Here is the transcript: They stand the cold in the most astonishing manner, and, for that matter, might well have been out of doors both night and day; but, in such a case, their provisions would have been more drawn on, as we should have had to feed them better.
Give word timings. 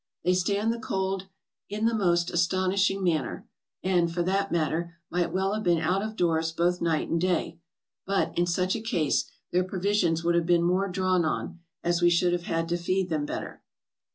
They 0.23 0.33
stand 0.33 0.73
the 0.73 0.79
cold 0.79 1.27
in 1.69 1.85
the 1.85 1.93
most 1.93 2.31
astonishing 2.31 3.03
manner, 3.03 3.47
and, 3.83 4.11
for 4.11 4.23
that 4.23 4.51
matter, 4.51 4.95
might 5.11 5.31
well 5.31 5.53
have 5.53 5.61
been 5.61 5.77
out 5.77 6.01
of 6.01 6.15
doors 6.15 6.51
both 6.51 6.81
night 6.81 7.07
and 7.07 7.21
day; 7.21 7.59
but, 8.07 8.35
in 8.35 8.47
such 8.47 8.75
a 8.75 8.81
case, 8.81 9.25
their 9.51 9.63
provisions 9.63 10.23
would 10.23 10.33
have 10.33 10.47
been 10.47 10.63
more 10.63 10.87
drawn 10.87 11.23
on, 11.23 11.59
as 11.83 12.01
we 12.01 12.09
should 12.09 12.33
have 12.33 12.45
had 12.45 12.67
to 12.69 12.77
feed 12.77 13.09
them 13.09 13.27
better. 13.27 13.61